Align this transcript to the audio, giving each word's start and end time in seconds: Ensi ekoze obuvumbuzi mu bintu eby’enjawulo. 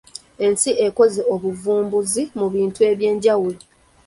Ensi 0.45 0.71
ekoze 0.85 1.21
obuvumbuzi 1.33 2.21
mu 2.39 2.45
bintu 2.53 2.79
eby’enjawulo. 2.91 3.59